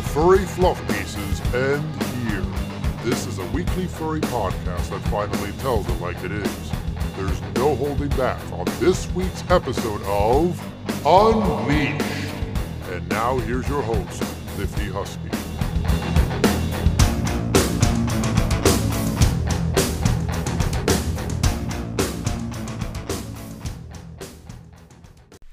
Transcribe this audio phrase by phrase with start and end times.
[0.00, 2.42] The furry fluff pieces end here.
[3.04, 6.72] This is a weekly furry podcast that finally tells it like it is.
[7.18, 10.58] There's no holding back on this week's episode of
[11.04, 12.02] Unleashed.
[12.88, 14.22] And now here's your host,
[14.56, 15.39] Lifty Husky.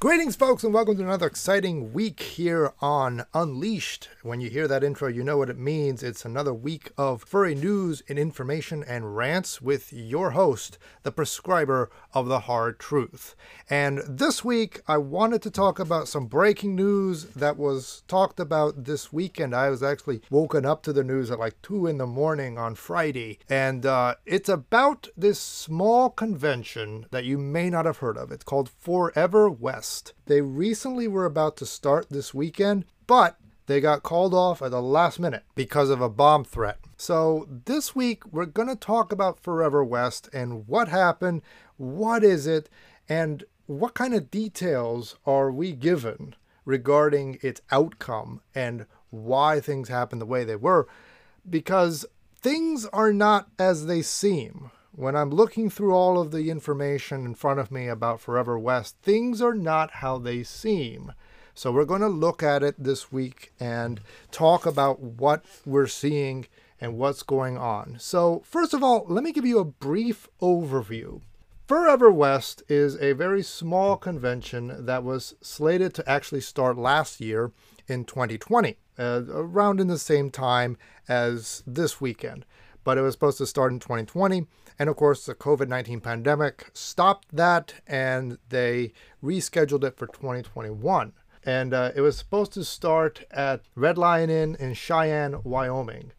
[0.08, 4.08] Greetings, folks, and welcome to another exciting week here on Unleashed.
[4.24, 6.02] When you hear that intro, you know what it means.
[6.02, 11.92] It's another week of furry news and information and rants with your host, the prescriber
[12.14, 13.36] of the hard truth.
[13.70, 18.86] And this week, I wanted to talk about some breaking news that was talked about
[18.86, 19.54] this weekend.
[19.54, 22.76] I was actually woken up to the news at like 2 in the morning on
[22.76, 28.32] Friday, and uh, it's about this small convention that you may not have heard of.
[28.32, 29.97] It's called Forever West.
[30.26, 34.82] They recently were about to start this weekend, but they got called off at the
[34.82, 36.80] last minute because of a bomb threat.
[36.96, 41.42] So, this week we're going to talk about Forever West and what happened,
[41.76, 42.70] what is it,
[43.10, 46.34] and what kind of details are we given
[46.66, 50.88] regarding its outcome and why things happened the way they were.
[51.50, 52.06] Because
[52.42, 57.36] things are not as they seem when I'm looking through all of the information in
[57.36, 61.14] front of me about Forever West, things are not how they seem.
[61.54, 66.48] So we're going to look at it this week and talk about what we're seeing
[66.82, 67.98] and what's going on.
[68.00, 71.22] So, first of all, let me give you a brief overview.
[71.68, 77.52] Forever West is a very small convention that was slated to actually start last year
[77.88, 80.76] in 2020, uh, around in the same time
[81.08, 82.46] as this weekend.
[82.88, 84.48] But it was supposed to start in 2020
[84.80, 91.12] and of course, the COVID 19 pandemic stopped that and they rescheduled it for 2021.
[91.44, 96.14] And uh, it was supposed to start at Red Lion Inn in Cheyenne, Wyoming.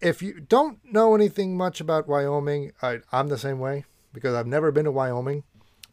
[0.00, 4.48] If you don't know anything much about Wyoming, I, I'm the same way because I've
[4.48, 5.44] never been to Wyoming.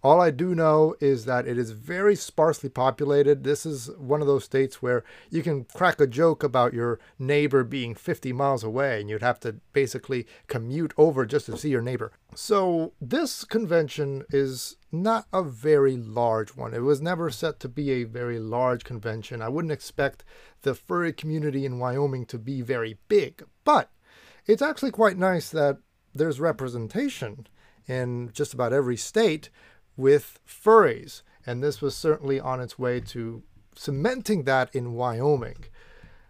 [0.07, 3.44] All I do know is that it is very sparsely populated.
[3.44, 7.66] This is one of those states where you can crack a joke about your neighbor
[7.66, 11.81] being 50 miles away and you'd have to basically commute over just to see your
[11.81, 12.13] neighbor.
[12.34, 16.74] So, this convention is not a very large one.
[16.74, 19.41] It was never set to be a very large convention.
[19.41, 20.24] I wouldn't expect
[20.62, 23.91] the furry community in Wyoming to be very big, but
[24.45, 25.79] it's actually quite nice that
[26.16, 27.45] there's representation
[27.88, 29.50] in just about every state
[29.97, 31.24] with furries.
[31.46, 33.44] And this was certainly on its way to
[33.75, 35.66] cementing that in Wyoming.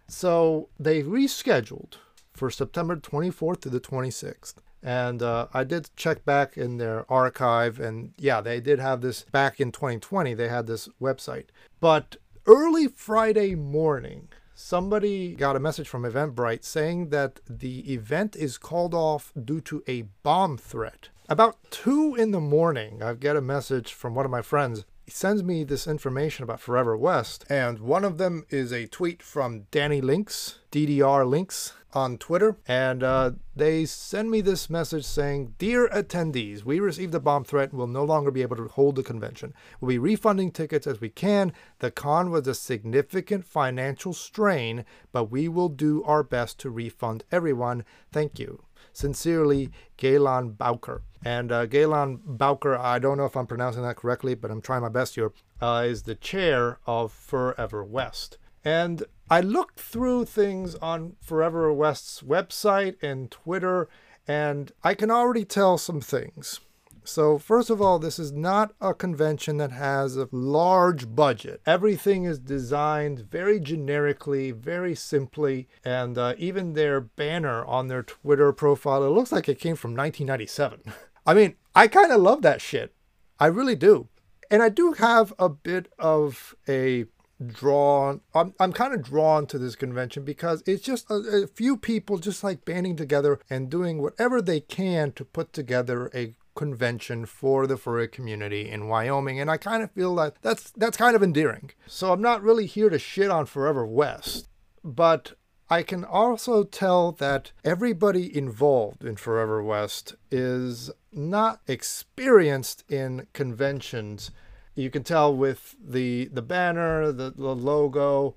[0.08, 1.94] So they rescheduled
[2.32, 4.54] for September 24th to the 26th.
[4.82, 9.22] And uh, I did check back in their archive, and yeah, they did have this
[9.24, 10.34] back in 2020.
[10.34, 11.46] They had this website.
[11.80, 18.56] But early Friday morning, somebody got a message from Eventbrite saying that the event is
[18.56, 21.08] called off due to a bomb threat.
[21.30, 24.86] About two in the morning, I get a message from one of my friends.
[25.04, 29.22] He sends me this information about Forever West, and one of them is a tweet
[29.22, 35.54] from Danny Links, DDR Links, on Twitter, and uh, they send me this message saying,
[35.58, 38.96] Dear attendees, we received a bomb threat and will no longer be able to hold
[38.96, 39.52] the convention.
[39.80, 41.52] We'll be refunding tickets as we can.
[41.80, 47.24] The con was a significant financial strain, but we will do our best to refund
[47.30, 47.84] everyone.
[48.12, 48.62] Thank you.
[48.98, 51.02] Sincerely, Galen Bowker.
[51.24, 54.82] And uh, Galen Bowker, I don't know if I'm pronouncing that correctly, but I'm trying
[54.82, 58.38] my best here, uh, is the chair of Forever West.
[58.64, 63.88] And I looked through things on Forever West's website and Twitter,
[64.26, 66.58] and I can already tell some things.
[67.04, 71.60] So, first of all, this is not a convention that has a large budget.
[71.66, 78.52] Everything is designed very generically, very simply, and uh, even their banner on their Twitter
[78.52, 80.82] profile, it looks like it came from 1997.
[81.26, 82.94] I mean, I kind of love that shit.
[83.38, 84.08] I really do.
[84.50, 87.06] And I do have a bit of a
[87.46, 91.76] drawn i'm, I'm kind of drawn to this convention because it's just a, a, few
[91.76, 97.24] people just like banding together and doing whatever they can to put together a convention
[97.24, 101.14] for the furry community in Wyoming, and I kind of feel that that's that's kind
[101.14, 101.70] of endearing.
[101.86, 104.48] So I'm not really here to shit on Forever West,
[104.82, 105.34] but
[105.70, 114.32] I can also tell that everybody involved in Forever West is not experienced in conventions.
[114.74, 118.34] You can tell with the the banner, the, the logo,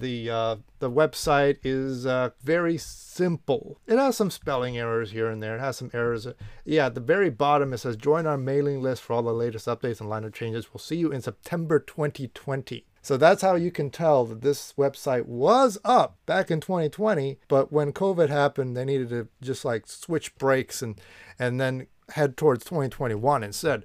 [0.00, 3.78] the uh, the website is uh, very simple.
[3.86, 5.56] It has some spelling errors here and there.
[5.56, 6.26] It has some errors.
[6.64, 9.66] Yeah, at the very bottom it says join our mailing list for all the latest
[9.66, 10.72] updates and lineup changes.
[10.72, 12.86] We'll see you in September 2020.
[13.02, 17.70] So that's how you can tell that this website was up back in 2020, but
[17.70, 20.98] when COVID happened, they needed to just like switch brakes and
[21.38, 23.84] and then head towards 2021 instead.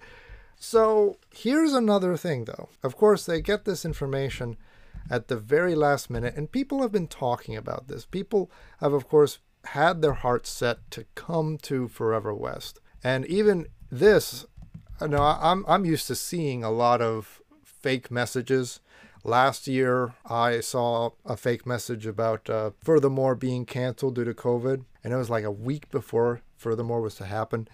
[0.56, 2.70] So here's another thing though.
[2.84, 4.58] Of course, they get this information
[5.10, 8.06] at the very last minute, and people have been talking about this.
[8.06, 12.80] People have, of course, had their hearts set to come to Forever West.
[13.04, 14.46] And even this,
[15.02, 18.80] you know, I'm, I'm used to seeing a lot of fake messages.
[19.24, 24.86] Last year, I saw a fake message about uh, Furthermore being canceled due to COVID,
[25.04, 27.68] and it was like a week before Furthermore was to happen.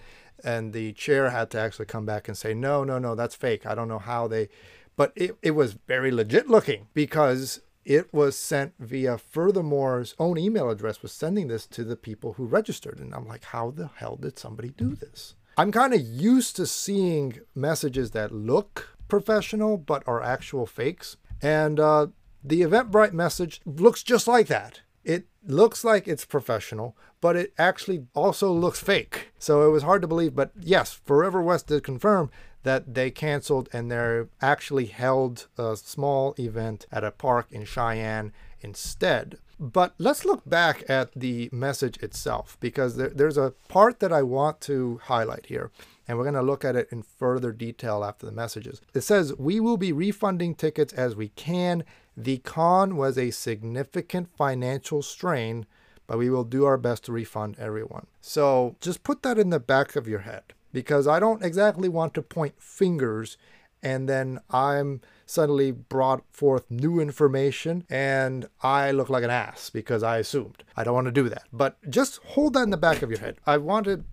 [0.44, 3.66] And the chair had to actually come back and say, no, no, no, that's fake.
[3.66, 4.50] I don't know how they,
[4.96, 10.70] but it, it was very legit looking because it was sent via Furthermore's own email
[10.70, 13.00] address was sending this to the people who registered.
[13.00, 15.36] And I'm like, how the hell did somebody do this?
[15.58, 21.18] I'm kind of used to seeing messages that look professional but are actual fakes.
[21.42, 22.08] And uh,
[22.44, 24.82] the Eventbrite message looks just like that.
[25.04, 29.32] It looks like it's professional, but it actually also looks fake.
[29.38, 30.36] So it was hard to believe.
[30.36, 32.32] But yes, Forever West did confirm
[32.66, 38.34] that they canceled and they're actually held a small event at a park in Cheyenne
[38.60, 39.38] instead.
[39.60, 44.24] But let's look back at the message itself because there, there's a part that I
[44.24, 45.70] want to highlight here.
[46.08, 48.82] And we're going to look at it in further detail after the messages.
[48.96, 51.84] It says, We will be refunding tickets as we can.
[52.18, 55.68] The con was a significant financial strain,
[56.08, 58.08] but we will do our best to refund everyone.
[58.22, 62.14] So just put that in the back of your head because I don't exactly want
[62.16, 63.38] to point fingers
[63.82, 70.04] and then I'm suddenly brought forth new information and I look like an ass because
[70.04, 70.66] I assumed.
[70.76, 71.44] I don't want to do that.
[71.54, 73.38] But just hold that in the back of your head.
[73.48, 74.04] I want to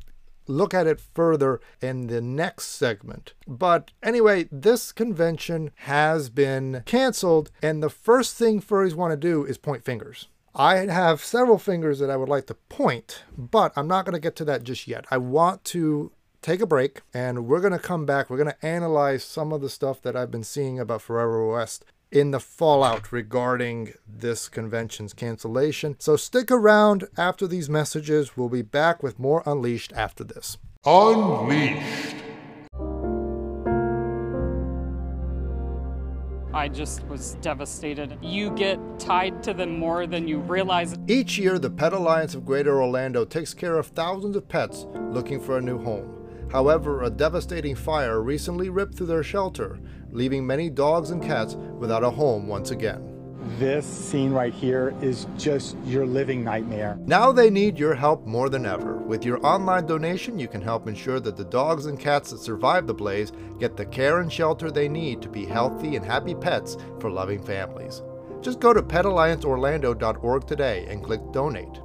[0.47, 3.35] look at it further in the next segment.
[3.49, 9.45] But anyway, this convention has been canceled, and the first thing furries want to do
[9.45, 10.29] is point fingers.
[10.55, 14.21] I have several fingers that I would like to point, but I'm not going to
[14.21, 15.07] get to that just yet.
[15.11, 16.13] I want to
[16.43, 18.29] take a break and we're going to come back.
[18.29, 21.85] We're going to analyze some of the stuff that I've been seeing about Forever West
[22.11, 25.97] in the fallout regarding this convention's cancellation.
[25.99, 28.37] So stick around after these messages.
[28.37, 30.59] We'll be back with more Unleashed after this.
[30.85, 32.17] Unleashed.
[36.55, 38.19] I just was devastated.
[38.21, 40.95] You get tied to them more than you realize.
[41.07, 45.41] Each year, the Pet Alliance of Greater Orlando takes care of thousands of pets looking
[45.41, 46.22] for a new home.
[46.53, 52.05] However, a devastating fire recently ripped through their shelter, leaving many dogs and cats without
[52.05, 53.09] a home once again.
[53.59, 56.97] This scene right here is just your living nightmare.
[57.07, 58.99] Now they need your help more than ever.
[58.99, 62.87] With your online donation, you can help ensure that the dogs and cats that survive
[62.87, 66.77] the blaze get the care and shelter they need to be healthy and happy pets
[67.01, 68.03] for loving families.
[68.43, 71.81] Just go to petallianceorlando.org today and click donate.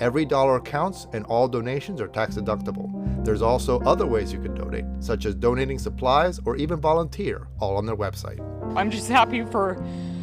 [0.00, 2.88] Every dollar counts and all donations are tax deductible.
[3.22, 7.76] There's also other ways you can donate, such as donating supplies or even volunteer, all
[7.76, 8.40] on their website.
[8.74, 9.76] I'm just happy for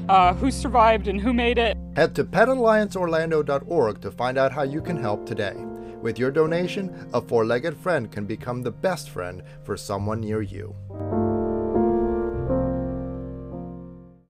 [0.09, 1.77] uh, who survived and who made it.
[1.95, 5.53] Head to petallianceorlando.org to find out how you can help today.
[6.01, 10.41] With your donation, a four legged friend can become the best friend for someone near
[10.41, 10.75] you.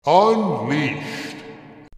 [0.06, 1.33] Unleashed.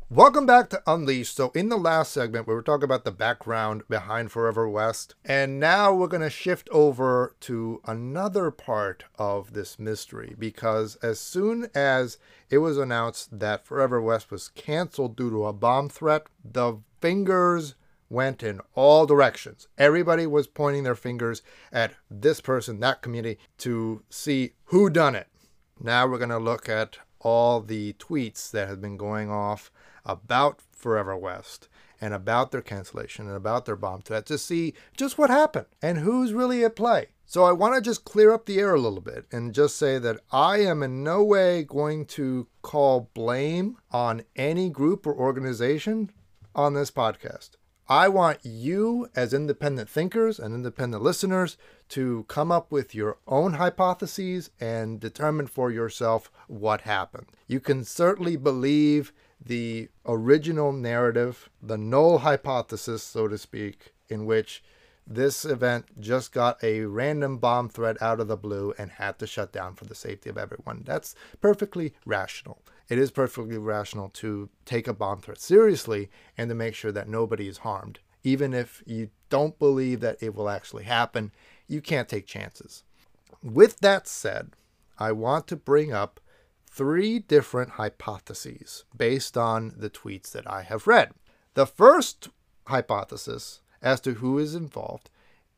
[0.09, 1.35] Welcome back to Unleashed.
[1.35, 5.59] So, in the last segment, we were talking about the background behind Forever West, and
[5.59, 11.69] now we're going to shift over to another part of this mystery because as soon
[11.75, 12.19] as
[12.51, 17.75] it was announced that Forever West was canceled due to a bomb threat, the fingers
[18.09, 19.67] went in all directions.
[19.77, 25.27] Everybody was pointing their fingers at this person, that community, to see who done it.
[25.81, 29.73] Now we're going to look at all the tweets that have been going off
[30.07, 31.69] about Forever West
[32.01, 35.99] and about their cancellation and about their bomb threat to see just what happened and
[35.99, 37.09] who's really at play.
[37.29, 39.99] So I want to just clear up the air a little bit and just say
[39.99, 46.11] that I am in no way going to call blame on any group or organization
[46.55, 47.51] on this podcast.
[47.89, 51.57] I want you, as independent thinkers and independent listeners,
[51.91, 57.27] to come up with your own hypotheses and determine for yourself what happened.
[57.47, 59.13] You can certainly believe
[59.47, 64.63] the original narrative, the null hypothesis, so to speak, in which
[65.07, 69.27] this event just got a random bomb threat out of the blue and had to
[69.27, 70.83] shut down for the safety of everyone.
[70.85, 72.63] That's perfectly rational.
[72.89, 77.09] It is perfectly rational to take a bomb threat seriously and to make sure that
[77.09, 78.01] nobody is harmed.
[78.25, 81.31] Even if you don't believe that it will actually happen,
[81.69, 82.83] you can't take chances.
[83.43, 84.55] With that said,
[84.99, 86.21] I want to bring up
[86.77, 91.13] three different hypotheses based on the tweets that I have read.
[91.55, 92.29] The first
[92.67, 95.09] hypothesis as to who is involved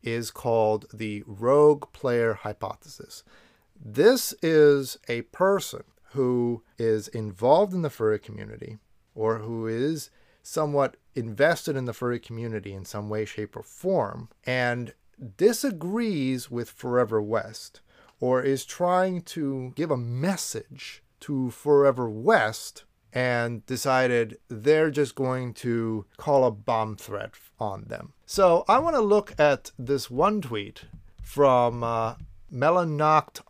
[0.01, 3.25] is called the rogue player hypothesis.
[3.75, 8.77] This is a person who is involved in the furry community
[9.13, 10.09] or who is
[10.41, 14.93] somewhat invested in the furry community in some way, shape, or form and
[15.35, 17.81] disagrees with Forever West
[18.21, 25.53] or is trying to give a message to Forever West and decided they're just going
[25.53, 28.13] to call a bomb threat on them.
[28.25, 30.85] So I want to look at this one tweet
[31.23, 32.15] from uh,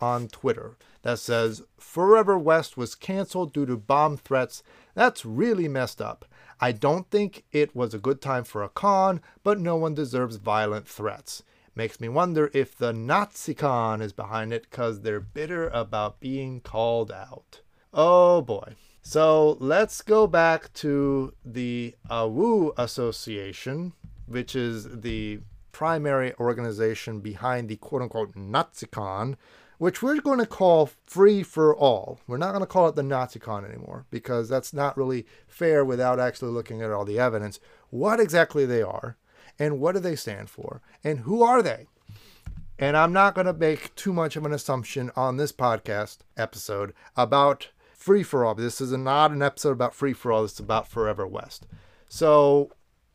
[0.01, 4.63] on Twitter that says Forever West was canceled due to bomb threats.
[4.95, 6.25] That's really messed up.
[6.61, 10.35] I don't think it was a good time for a con, but no one deserves
[10.35, 11.43] violent threats.
[11.79, 17.09] Makes me wonder if the NaziCon is behind it because they're bitter about being called
[17.09, 17.61] out.
[17.93, 18.75] Oh boy.
[19.01, 23.93] So let's go back to the AWU Association,
[24.25, 25.39] which is the
[25.71, 29.37] primary organization behind the quote unquote NaziCon,
[29.77, 32.19] which we're going to call Free for All.
[32.27, 36.19] We're not going to call it the NaziCon anymore because that's not really fair without
[36.19, 37.57] actually looking at all the evidence.
[37.89, 39.15] What exactly they are,
[39.59, 41.87] and what do they stand for, and who are they?
[42.79, 46.93] And I'm not going to make too much of an assumption on this podcast episode
[47.17, 48.55] about Free for All.
[48.55, 51.67] This is not an episode about Free for All, it's about Forever West.
[52.07, 52.71] So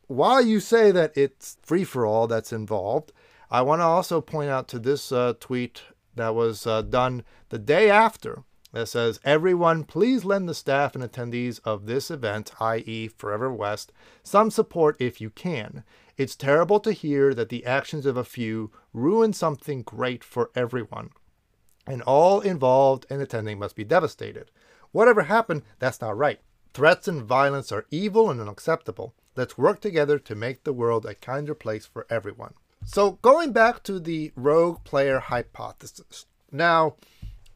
[0.06, 3.10] while you say that it's Free for All that's involved,
[3.50, 5.82] I want to also point out to this uh, tweet
[6.14, 11.02] that was uh, done the day after that says, Everyone, please lend the staff and
[11.02, 15.84] attendees of this event, i.e., Forever West, some support if you can.
[16.16, 21.10] It's terrible to hear that the actions of a few ruin something great for everyone,
[21.86, 24.50] and all involved and attending must be devastated.
[24.92, 26.40] Whatever happened, that's not right.
[26.72, 29.14] Threats and violence are evil and unacceptable.
[29.36, 32.54] Let's work together to make the world a kinder place for everyone.
[32.84, 36.26] So, going back to the rogue player hypothesis.
[36.52, 36.96] Now,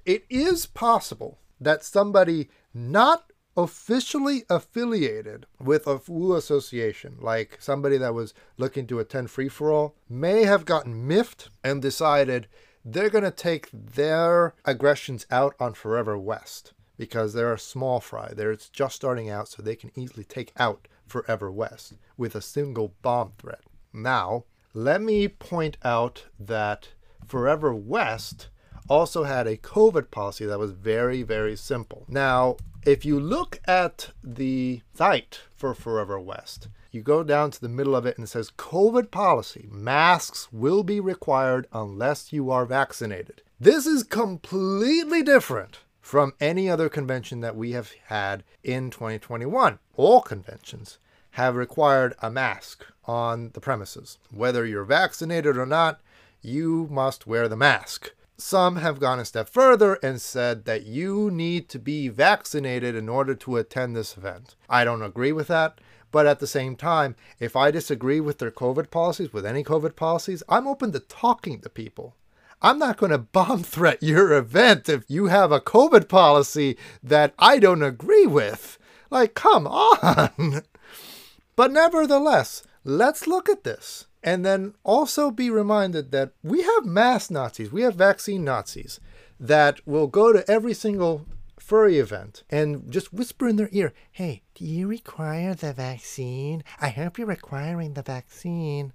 [0.04, 8.14] it is possible that somebody not officially affiliated with a Wu association, like somebody that
[8.14, 12.46] was looking to attend free for all, may have gotten miffed and decided
[12.84, 18.32] they're going to take their aggressions out on Forever West because they're a small fry.
[18.32, 22.94] They're just starting out, so they can easily take out Forever West with a single
[23.02, 23.62] bomb threat.
[23.92, 26.90] Now, let me point out that
[27.26, 28.50] Forever West
[28.88, 32.04] also had a COVID policy that was very, very simple.
[32.08, 37.68] Now, if you look at the site for Forever West, you go down to the
[37.68, 42.64] middle of it and it says COVID policy masks will be required unless you are
[42.64, 43.42] vaccinated.
[43.60, 49.78] This is completely different from any other convention that we have had in 2021.
[49.96, 50.98] All conventions
[51.32, 54.18] have required a mask on the premises.
[54.30, 56.00] Whether you're vaccinated or not,
[56.40, 58.12] you must wear the mask.
[58.40, 63.08] Some have gone a step further and said that you need to be vaccinated in
[63.08, 64.54] order to attend this event.
[64.68, 65.80] I don't agree with that,
[66.12, 69.96] but at the same time, if I disagree with their COVID policies, with any COVID
[69.96, 72.14] policies, I'm open to talking to people.
[72.62, 77.34] I'm not going to bomb threat your event if you have a COVID policy that
[77.40, 78.78] I don't agree with.
[79.10, 80.62] Like, come on.
[81.56, 84.06] but nevertheless, let's look at this.
[84.22, 89.00] And then also be reminded that we have mass Nazis, we have vaccine Nazis
[89.38, 91.26] that will go to every single
[91.58, 96.64] furry event and just whisper in their ear, Hey, do you require the vaccine?
[96.80, 98.92] I hope you're requiring the vaccine.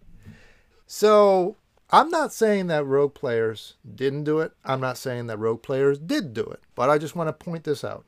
[0.86, 1.56] So
[1.89, 4.53] I'm not saying that rogue players didn't do it.
[4.65, 6.62] I'm not saying that rogue players did do it.
[6.75, 8.06] But I just want to point this out.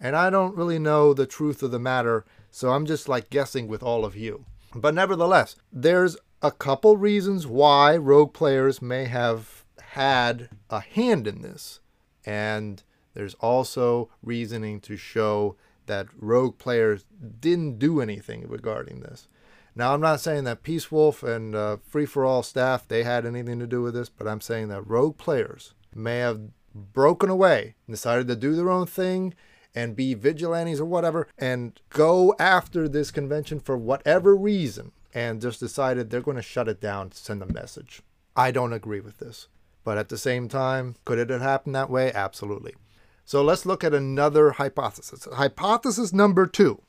[0.00, 3.66] And I don't really know the truth of the matter, so I'm just like guessing
[3.68, 4.44] with all of you.
[4.74, 11.42] But nevertheless, there's a couple reasons why rogue players may have had a hand in
[11.42, 11.80] this.
[12.24, 12.82] And
[13.14, 17.04] there's also reasoning to show that rogue players
[17.40, 19.26] didn't do anything regarding this.
[19.74, 23.24] Now, I'm not saying that Peace Wolf and uh, Free for All staff they had
[23.24, 26.40] anything to do with this, but I'm saying that rogue players may have
[26.74, 29.34] broken away, decided to do their own thing,
[29.74, 35.60] and be vigilantes or whatever, and go after this convention for whatever reason, and just
[35.60, 38.02] decided they're going to shut it down to send a message.
[38.36, 39.48] I don't agree with this.
[39.84, 42.12] But at the same time, could it have happened that way?
[42.12, 42.74] Absolutely.
[43.24, 45.26] So let's look at another hypothesis.
[45.32, 46.82] Hypothesis number two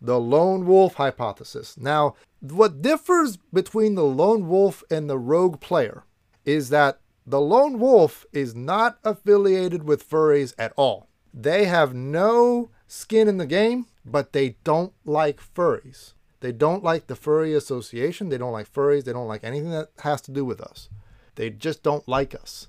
[0.00, 1.76] the lone wolf hypothesis.
[1.78, 6.04] Now, what differs between the lone wolf and the rogue player
[6.44, 11.08] is that the lone wolf is not affiliated with furries at all.
[11.32, 16.13] They have no skin in the game, but they don't like furries.
[16.44, 18.28] They don't like the furry association.
[18.28, 19.04] They don't like furries.
[19.04, 20.90] They don't like anything that has to do with us.
[21.36, 22.68] They just don't like us.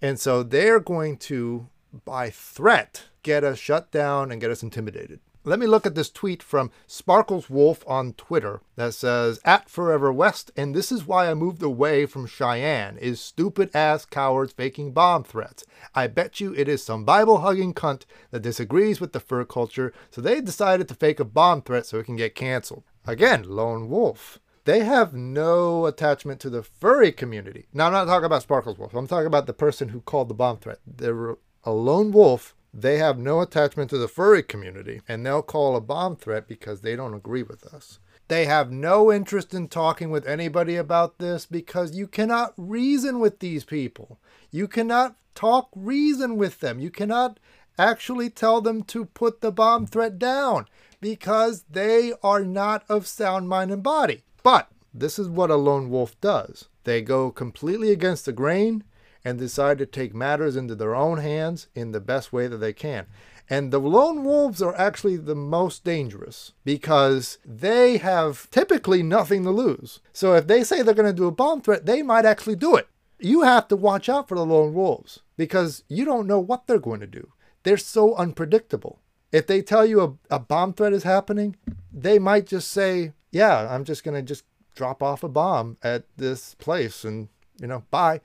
[0.00, 1.68] And so they're going to,
[2.06, 5.20] by threat, get us shut down and get us intimidated.
[5.44, 10.10] Let me look at this tweet from Sparkles Wolf on Twitter that says, At Forever
[10.10, 14.92] West, and this is why I moved away from Cheyenne, is stupid ass cowards faking
[14.92, 15.64] bomb threats.
[15.94, 19.92] I bet you it is some Bible hugging cunt that disagrees with the fur culture,
[20.10, 22.84] so they decided to fake a bomb threat so it can get canceled.
[23.06, 24.38] Again, Lone Wolf.
[24.64, 27.66] They have no attachment to the furry community.
[27.72, 28.94] Now, I'm not talking about Sparkles Wolf.
[28.94, 30.78] I'm talking about the person who called the bomb threat.
[30.86, 35.74] They're a lone wolf they have no attachment to the furry community and they'll call
[35.74, 37.98] a bomb threat because they don't agree with us.
[38.28, 43.40] They have no interest in talking with anybody about this because you cannot reason with
[43.40, 44.20] these people.
[44.52, 46.78] You cannot talk reason with them.
[46.78, 47.40] You cannot
[47.76, 50.66] actually tell them to put the bomb threat down
[51.00, 54.22] because they are not of sound mind and body.
[54.42, 56.68] But this is what a lone wolf does.
[56.84, 58.84] They go completely against the grain
[59.24, 62.72] and decide to take matters into their own hands in the best way that they
[62.72, 63.06] can.
[63.48, 69.50] And the lone wolves are actually the most dangerous because they have typically nothing to
[69.50, 70.00] lose.
[70.12, 72.76] So if they say they're going to do a bomb threat, they might actually do
[72.76, 72.88] it.
[73.18, 76.78] You have to watch out for the lone wolves because you don't know what they're
[76.78, 77.32] going to do.
[77.64, 79.00] They're so unpredictable.
[79.32, 81.56] If they tell you a, a bomb threat is happening,
[81.92, 84.44] they might just say, Yeah, I'm just going to just
[84.74, 87.28] drop off a bomb at this place and,
[87.60, 88.20] you know, bye.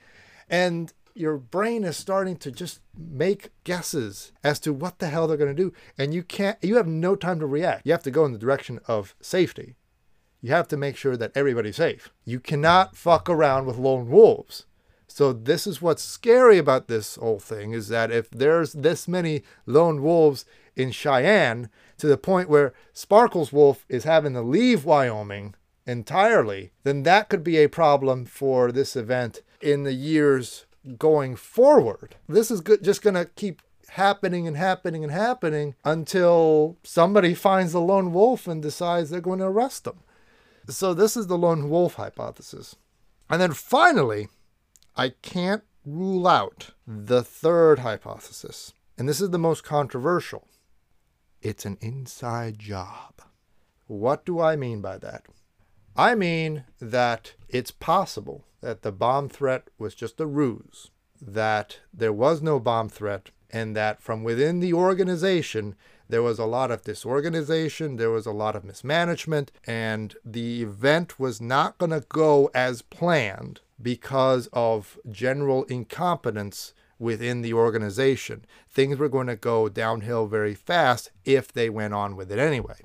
[0.50, 5.38] And your brain is starting to just make guesses as to what the hell they're
[5.38, 5.74] going to do.
[5.98, 7.86] And you can't you have no time to react.
[7.86, 9.76] You have to go in the direction of safety.
[10.42, 12.12] You have to make sure that everybody's safe.
[12.24, 14.66] You cannot fuck around with lone wolves
[15.16, 19.44] so this is what's scary about this whole thing is that if there's this many
[19.66, 20.44] lone wolves
[20.76, 25.56] in Cheyenne to the point where Sparkles Wolf is having to leave Wyoming
[25.88, 30.66] entirely, then that could be a problem for this event in the years
[30.98, 32.18] going forward.
[32.28, 33.62] This is good, just going to keep
[33.92, 39.40] happening and happening and happening until somebody finds the lone wolf and decides they're going
[39.40, 40.00] to arrest them.
[40.68, 42.76] So, this is the lone wolf hypothesis.
[43.30, 44.28] And then finally,
[44.98, 48.74] I can't rule out the third hypothesis.
[48.98, 50.48] And this is the most controversial
[51.42, 53.22] it's an inside job.
[53.86, 55.26] What do I mean by that?
[55.96, 60.90] I mean that it's possible that the bomb threat was just a ruse,
[61.22, 65.76] that there was no bomb threat, and that from within the organization,
[66.10, 71.20] there was a lot of disorganization, there was a lot of mismanagement, and the event
[71.20, 78.46] was not going to go as planned because of general incompetence within the organization.
[78.70, 82.78] Things were going to go downhill very fast if they went on with it anyway.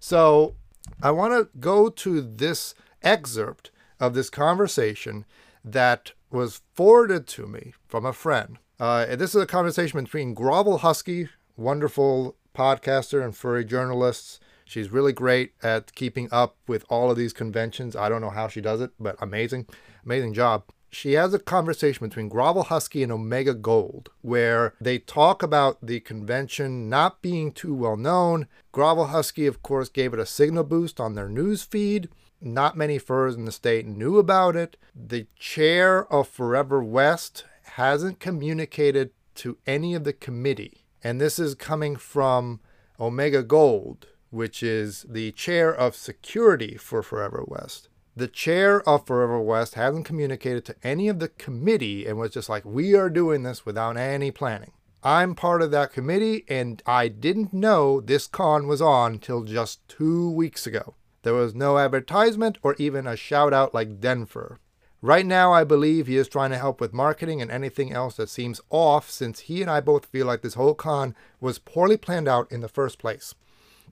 [0.00, 0.54] So
[1.02, 3.70] I want to go to this excerpt
[4.00, 5.24] of this conversation
[5.64, 8.58] that was forwarded to me from a friend.
[8.78, 14.42] Uh, this is a conversation between Grovel Husky, wonderful podcaster and furry journalist.
[14.64, 17.94] She's really great at keeping up with all of these conventions.
[17.94, 19.66] I don't know how she does it, but amazing,
[20.04, 20.64] amazing job
[20.94, 26.00] she has a conversation between Grovel Husky and Omega Gold, where they talk about the
[26.00, 28.46] convention not being too well known.
[28.72, 32.08] Grovel Husky, of course, gave it a signal boost on their news feed.
[32.40, 34.76] Not many furs in the state knew about it.
[34.94, 40.84] The chair of Forever West hasn't communicated to any of the committee.
[41.02, 42.60] And this is coming from
[43.00, 49.40] Omega Gold, which is the chair of security for Forever West the chair of Forever
[49.40, 53.42] West hasn't communicated to any of the committee and was just like, we are doing
[53.42, 54.72] this without any planning.
[55.02, 59.86] I'm part of that committee and I didn't know this con was on till just
[59.88, 60.94] two weeks ago.
[61.22, 64.60] There was no advertisement or even a shout out like Denver.
[65.02, 68.30] Right now, I believe he is trying to help with marketing and anything else that
[68.30, 72.28] seems off since he and I both feel like this whole con was poorly planned
[72.28, 73.34] out in the first place.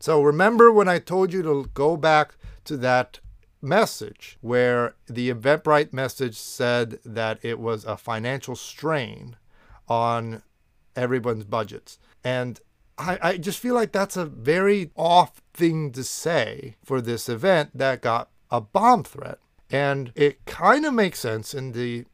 [0.00, 3.20] So remember when I told you to go back to that
[3.62, 9.36] message where the Eventbrite message said that it was a financial strain
[9.88, 10.42] on
[10.96, 11.98] everyone's budgets.
[12.24, 12.60] And
[12.98, 17.70] I, I just feel like that's a very off thing to say for this event
[17.74, 19.38] that got a bomb threat.
[19.70, 22.04] And it kind of makes sense in the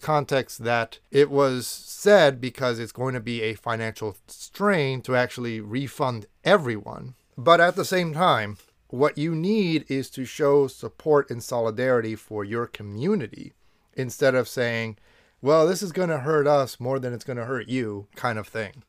[0.00, 5.60] context that it was said because it's going to be a financial strain to actually
[5.60, 7.14] refund everyone.
[7.36, 8.58] But at the same time,
[8.92, 13.54] what you need is to show support and solidarity for your community
[13.94, 14.98] instead of saying,
[15.40, 18.38] well, this is going to hurt us more than it's going to hurt you, kind
[18.38, 18.82] of thing.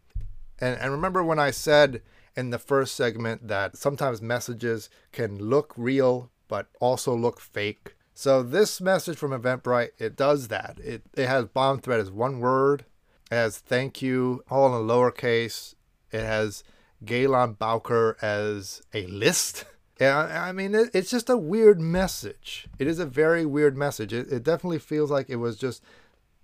[0.59, 2.01] And, and remember when I said
[2.35, 7.95] in the first segment that sometimes messages can look real but also look fake?
[8.13, 10.79] So this message from Eventbrite, it does that.
[10.83, 12.83] It, it has bomb threat as one word.
[13.31, 15.75] It has thank you all in lowercase.
[16.11, 16.65] It has
[17.05, 19.63] Galen Bowker as a list.
[20.01, 22.67] I mean, it, it's just a weird message.
[22.79, 24.12] It is a very weird message.
[24.12, 25.84] It, it definitely feels like it was just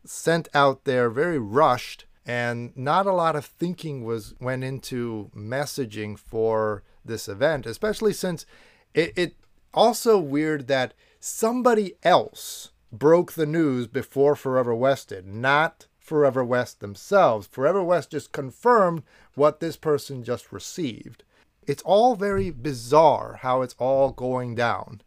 [0.05, 6.17] sent out there very rushed and not a lot of thinking was went into messaging
[6.17, 8.45] for this event especially since
[8.93, 9.35] it, it
[9.73, 16.79] also weird that somebody else broke the news before forever west did not forever west
[16.79, 19.03] themselves forever west just confirmed
[19.35, 21.23] what this person just received
[21.69, 25.01] it's all very bizarre how it's all going down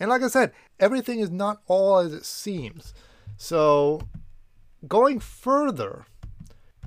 [0.00, 2.92] and like i said everything is not all as it seems
[3.36, 4.00] so
[4.86, 6.06] going further,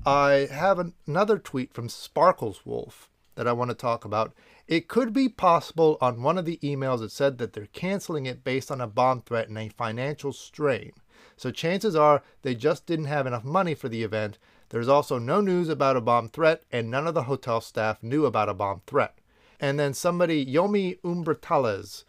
[0.04, 4.34] I have an, another tweet from Sparkles Wolf that I want to talk about.
[4.68, 8.44] It could be possible on one of the emails it said that they're canceling it
[8.44, 10.92] based on a bomb threat and a financial strain.
[11.36, 14.38] So chances are they just didn't have enough money for the event.
[14.68, 18.24] There's also no news about a bomb threat, and none of the hotel staff knew
[18.24, 19.14] about a bomb threat.
[19.62, 22.02] And then somebody, Yomi Umbertales,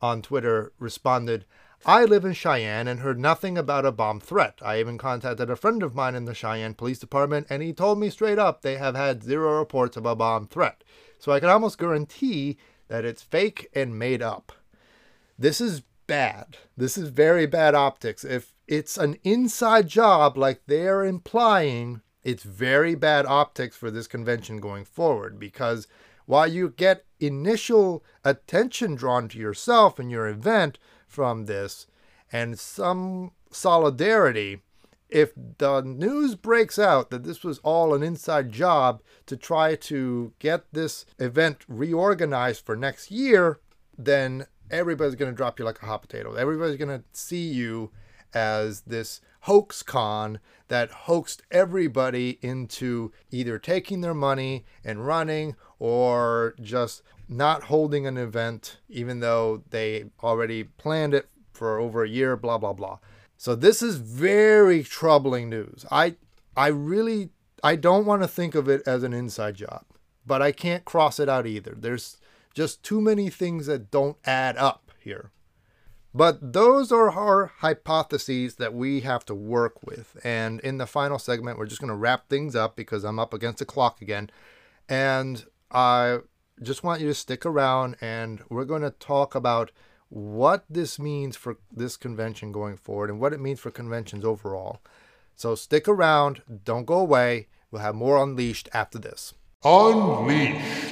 [0.00, 1.44] on Twitter responded,
[1.84, 4.60] I live in Cheyenne and heard nothing about a bomb threat.
[4.62, 7.98] I even contacted a friend of mine in the Cheyenne Police Department and he told
[7.98, 10.84] me straight up they have had zero reports of a bomb threat.
[11.18, 14.52] So I can almost guarantee that it's fake and made up.
[15.38, 16.58] This is bad.
[16.76, 18.24] This is very bad optics.
[18.24, 24.60] If it's an inside job like they're implying, it's very bad optics for this convention
[24.60, 25.88] going forward because
[26.30, 31.88] while you get initial attention drawn to yourself and your event, from this
[32.32, 34.60] and some solidarity
[35.08, 40.32] if the news breaks out that this was all an inside job to try to
[40.38, 43.58] get this event reorganized for next year,
[43.98, 46.34] then everybody's going to drop you like a hot potato.
[46.34, 47.90] Everybody's going to see you
[48.34, 50.38] as this hoax con
[50.68, 58.16] that hoaxed everybody into either taking their money and running or just not holding an
[58.16, 62.98] event, even though they already planned it for over a year, blah, blah, blah.
[63.36, 65.86] So this is very troubling news.
[65.90, 66.16] I,
[66.56, 67.30] I really,
[67.62, 69.84] I don't want to think of it as an inside job,
[70.26, 71.74] but I can't cross it out either.
[71.76, 72.18] There's
[72.52, 75.30] just too many things that don't add up here.
[76.12, 80.16] But those are our hypotheses that we have to work with.
[80.24, 83.32] And in the final segment, we're just going to wrap things up because I'm up
[83.32, 84.30] against the clock again.
[84.88, 86.18] And I
[86.62, 89.70] just want you to stick around and we're going to talk about
[90.08, 94.80] what this means for this convention going forward and what it means for conventions overall.
[95.36, 97.46] So stick around, don't go away.
[97.70, 99.32] We'll have more Unleashed after this.
[99.62, 100.89] Unleashed.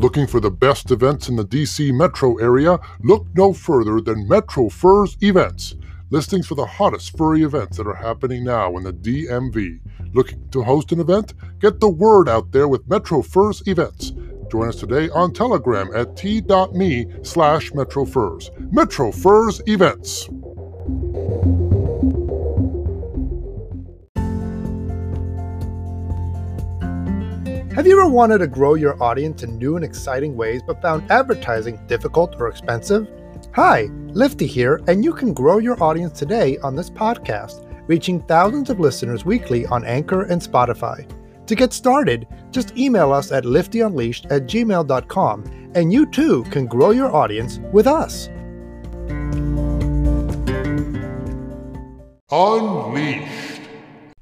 [0.00, 2.78] Looking for the best events in the DC metro area?
[3.02, 5.74] Look no further than Metro Furs Events.
[6.08, 9.78] Listings for the hottest furry events that are happening now in the DMV.
[10.14, 11.34] Looking to host an event?
[11.58, 14.12] Get the word out there with Metro Furs Events.
[14.50, 18.50] Join us today on Telegram at t.me slash Metro Furs.
[18.72, 20.30] Metro Furs Events.
[27.74, 31.08] Have you ever wanted to grow your audience in new and exciting ways but found
[31.08, 33.08] advertising difficult or expensive?
[33.54, 38.70] Hi, Lifty here, and you can grow your audience today on this podcast reaching thousands
[38.70, 41.08] of listeners weekly on Anchor and Spotify.
[41.46, 46.90] To get started, just email us at liftyunleashed at gmail.com and you too can grow
[46.90, 48.28] your audience with us.
[52.32, 53.49] Unleashed.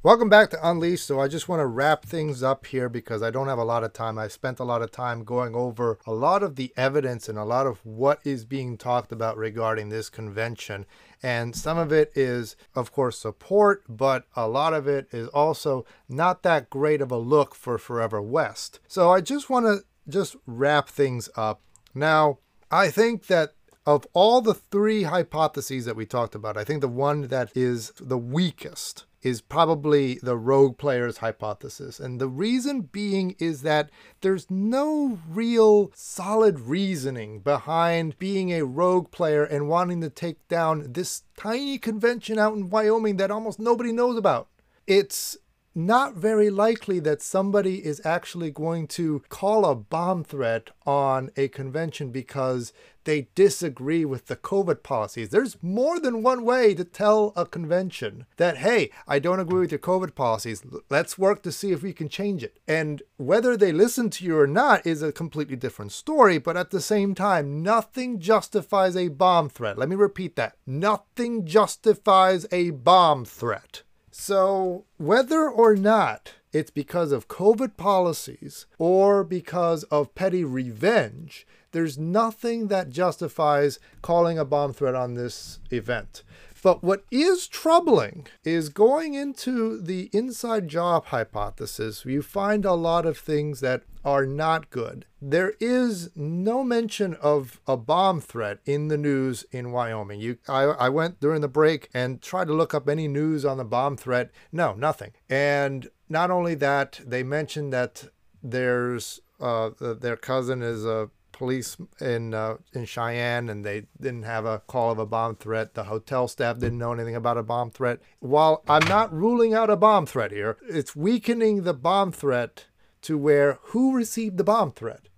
[0.01, 1.05] Welcome back to Unleashed.
[1.05, 3.83] So, I just want to wrap things up here because I don't have a lot
[3.83, 4.17] of time.
[4.17, 7.43] I spent a lot of time going over a lot of the evidence and a
[7.43, 10.87] lot of what is being talked about regarding this convention.
[11.21, 15.85] And some of it is, of course, support, but a lot of it is also
[16.09, 18.79] not that great of a look for Forever West.
[18.87, 21.61] So, I just want to just wrap things up.
[21.93, 22.39] Now,
[22.71, 23.55] I think that
[23.89, 27.91] of all the three hypotheses that we talked about, I think the one that is
[27.99, 31.99] the weakest is probably the rogue player's hypothesis.
[31.99, 33.89] And the reason being is that
[34.21, 40.93] there's no real solid reasoning behind being a rogue player and wanting to take down
[40.93, 44.49] this tiny convention out in Wyoming that almost nobody knows about.
[44.87, 45.39] It's
[45.79, 51.47] not very likely that somebody is actually going to call a bomb threat on a
[51.47, 52.73] convention because
[53.05, 55.29] they disagree with the COVID policies.
[55.29, 59.71] There's more than one way to tell a convention that, hey, I don't agree with
[59.71, 60.63] your COVID policies.
[60.91, 62.59] Let's work to see if we can change it.
[62.67, 66.39] And whether they listen to you or not is a completely different story.
[66.39, 69.79] But at the same time, nothing justifies a bomb threat.
[69.79, 70.57] Let me repeat that.
[70.67, 73.85] Nothing justifies a bomb threat.
[74.21, 81.97] So, whether or not it's because of COVID policies or because of petty revenge, there's
[81.97, 86.25] nothing that justifies calling a bomb threat on this event.
[86.63, 93.07] But what is troubling is going into the inside job hypothesis, you find a lot
[93.07, 95.05] of things that are not good.
[95.21, 100.21] There is no mention of a bomb threat in the news in Wyoming.
[100.21, 103.59] You, I, I went during the break and tried to look up any news on
[103.59, 104.31] the bomb threat.
[104.53, 105.13] No, nothing.
[105.29, 108.05] And not only that, they mentioned that
[108.43, 114.45] there's uh, their cousin is a police in uh, in Cheyenne, and they didn't have
[114.45, 115.75] a call of a bomb threat.
[115.75, 118.01] The hotel staff didn't know anything about a bomb threat.
[118.21, 122.67] While I'm not ruling out a bomb threat here, it's weakening the bomb threat
[123.03, 125.09] to where who received the bomb threat.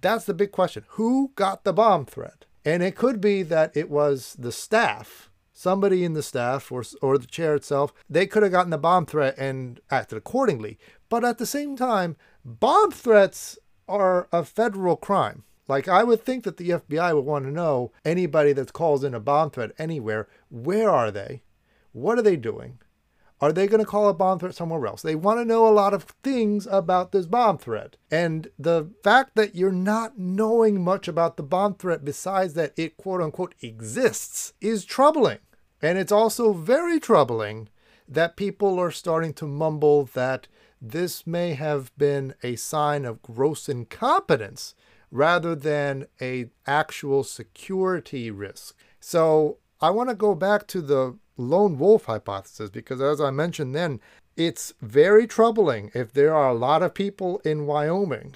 [0.00, 0.84] That's the big question.
[0.90, 2.44] Who got the bomb threat?
[2.64, 7.16] And it could be that it was the staff somebody in the staff or, or
[7.16, 10.78] the chair itself, they could have gotten the bomb threat and acted accordingly.
[11.08, 15.44] But at the same time, bomb threats are a federal crime.
[15.68, 19.14] Like, I would think that the FBI would want to know anybody that calls in
[19.14, 21.42] a bomb threat anywhere where are they?
[21.92, 22.78] What are they doing?
[23.40, 25.02] Are they going to call a bomb threat somewhere else?
[25.02, 27.96] They want to know a lot of things about this bomb threat.
[28.10, 32.96] And the fact that you're not knowing much about the bomb threat besides that it
[32.96, 35.38] quote unquote exists is troubling.
[35.82, 37.68] And it's also very troubling
[38.08, 40.48] that people are starting to mumble that
[40.80, 44.74] this may have been a sign of gross incompetence
[45.10, 48.76] rather than a actual security risk.
[49.00, 53.74] So I want to go back to the lone wolf hypothesis because as I mentioned
[53.74, 54.00] then,
[54.36, 58.34] it's very troubling if there are a lot of people in Wyoming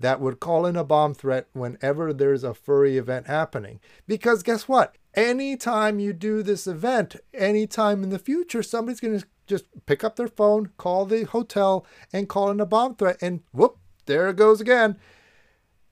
[0.00, 3.80] that would call in a bomb threat whenever there's a furry event happening.
[4.06, 4.96] Because guess what?
[5.14, 10.16] Anytime you do this event, anytime in the future, somebody's going to just pick up
[10.16, 14.36] their phone, call the hotel, and call in a bomb threat, and whoop, there it
[14.36, 14.96] goes again.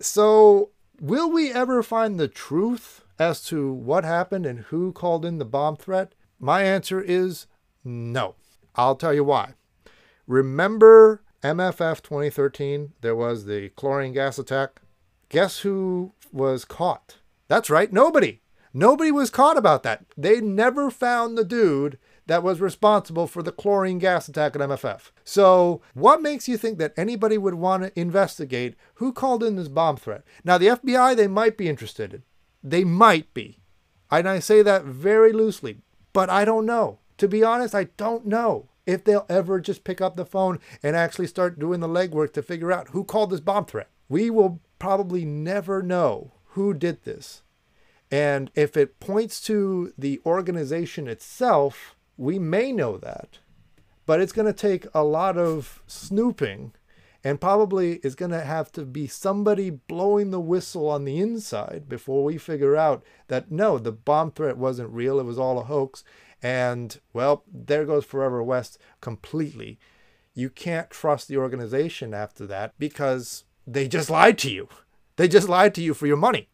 [0.01, 5.39] So, will we ever find the truth as to what happened and who called in
[5.39, 6.15] the bomb threat?
[6.39, 7.47] My answer is
[7.83, 8.35] no.
[8.75, 9.55] I'll tell you why.
[10.27, 12.93] Remember MFF 2013?
[13.01, 14.83] There was the chlorine gas attack.
[15.29, 17.17] Guess who was caught?
[17.49, 18.41] That's right, nobody.
[18.75, 20.05] Nobody was caught about that.
[20.17, 25.11] They never found the dude that was responsible for the chlorine gas attack at MFF.
[25.25, 29.69] So, what makes you think that anybody would want to investigate who called in this
[29.69, 30.25] bomb threat?
[30.45, 32.15] Now, the FBI, they might be interested.
[32.15, 32.23] In.
[32.63, 33.61] They might be.
[34.11, 35.79] And I say that very loosely,
[36.13, 36.99] but I don't know.
[37.19, 40.95] To be honest, I don't know if they'll ever just pick up the phone and
[40.95, 43.89] actually start doing the legwork to figure out who called this bomb threat.
[44.09, 47.43] We will probably never know who did this.
[48.11, 53.39] And if it points to the organization itself, we may know that,
[54.07, 56.73] but it's going to take a lot of snooping
[57.25, 61.89] and probably is going to have to be somebody blowing the whistle on the inside
[61.89, 65.65] before we figure out that no, the bomb threat wasn't real, it was all a
[65.65, 66.05] hoax.
[66.43, 69.79] And well, there goes Forever West completely.
[70.35, 74.69] You can't trust the organization after that because they just lied to you.
[75.17, 76.49] They just lied to you for your money.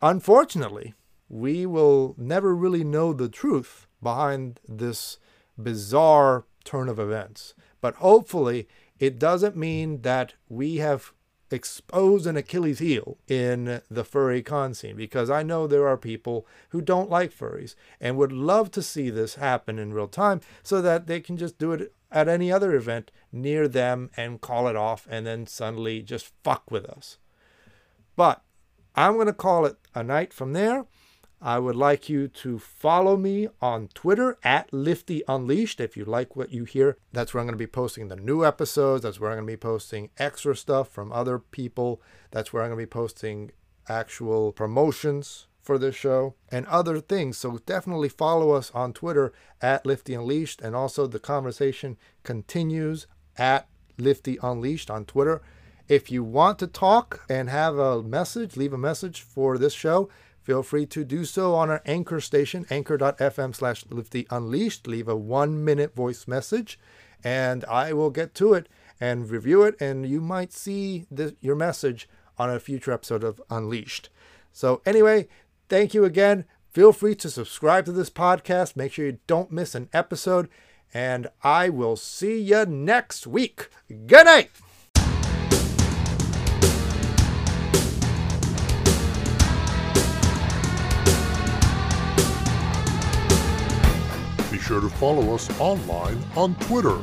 [0.00, 0.94] Unfortunately,
[1.28, 5.18] we will never really know the truth behind this
[5.56, 7.54] bizarre turn of events.
[7.80, 11.12] But hopefully, it doesn't mean that we have
[11.50, 16.46] exposed an Achilles heel in the furry con scene because I know there are people
[16.70, 20.82] who don't like furries and would love to see this happen in real time so
[20.82, 24.76] that they can just do it at any other event near them and call it
[24.76, 27.18] off and then suddenly just fuck with us.
[28.16, 28.42] But
[28.94, 30.86] I'm going to call it a night from there.
[31.40, 35.80] I would like you to follow me on Twitter at Lifty Unleashed.
[35.80, 38.44] If you like what you hear, that's where I'm going to be posting the new
[38.44, 39.02] episodes.
[39.02, 42.00] That's where I'm going to be posting extra stuff from other people.
[42.30, 43.50] That's where I'm going to be posting
[43.88, 47.36] actual promotions for this show and other things.
[47.36, 50.62] So definitely follow us on Twitter at Lifty Unleashed.
[50.62, 53.68] And also the conversation continues at
[53.98, 55.42] Lifty Unleashed on Twitter.
[55.88, 60.08] If you want to talk and have a message, leave a message for this show
[60.46, 64.86] feel free to do so on our anchor station, anchor.fm slash lifty unleashed.
[64.86, 66.78] Leave a one minute voice message
[67.24, 68.68] and I will get to it
[69.00, 73.42] and review it, and you might see the, your message on a future episode of
[73.50, 74.08] Unleashed.
[74.52, 75.26] So, anyway,
[75.68, 76.44] thank you again.
[76.70, 78.76] Feel free to subscribe to this podcast.
[78.76, 80.48] Make sure you don't miss an episode,
[80.94, 83.68] and I will see you next week.
[84.06, 84.52] Good night.
[94.66, 96.98] Sure to follow us online on Twitter,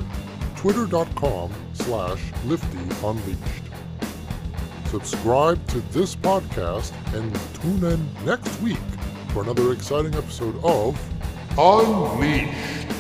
[0.58, 3.38] twitter.com slash liftyunleashed.
[4.88, 8.78] Subscribe to this podcast and tune in next week
[9.30, 11.00] for another exciting episode of
[11.58, 12.93] Unleashed.